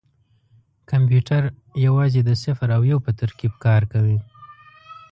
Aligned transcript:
کمپیوټر 0.91 1.43
یوازې 1.85 2.21
د 2.25 2.31
صفر 2.43 2.67
او 2.77 2.81
یو 2.91 2.99
په 3.05 3.11
ترکیب 3.19 3.53
کار 3.65 3.81
کوي. 3.91 4.17